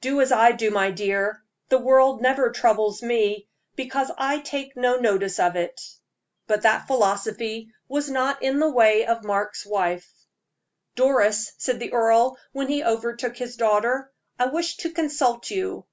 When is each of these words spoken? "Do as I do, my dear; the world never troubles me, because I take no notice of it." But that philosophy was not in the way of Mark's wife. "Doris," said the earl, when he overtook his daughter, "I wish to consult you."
"Do 0.00 0.20
as 0.20 0.32
I 0.32 0.50
do, 0.50 0.72
my 0.72 0.90
dear; 0.90 1.44
the 1.68 1.78
world 1.78 2.20
never 2.20 2.50
troubles 2.50 3.04
me, 3.04 3.48
because 3.76 4.10
I 4.18 4.40
take 4.40 4.74
no 4.76 4.96
notice 4.98 5.38
of 5.38 5.54
it." 5.54 5.80
But 6.48 6.62
that 6.62 6.88
philosophy 6.88 7.70
was 7.86 8.10
not 8.10 8.42
in 8.42 8.58
the 8.58 8.68
way 8.68 9.06
of 9.06 9.22
Mark's 9.22 9.64
wife. 9.64 10.10
"Doris," 10.96 11.52
said 11.56 11.78
the 11.78 11.92
earl, 11.92 12.36
when 12.50 12.66
he 12.66 12.82
overtook 12.82 13.36
his 13.36 13.54
daughter, 13.54 14.12
"I 14.40 14.46
wish 14.46 14.76
to 14.78 14.90
consult 14.90 15.48
you." 15.52 15.86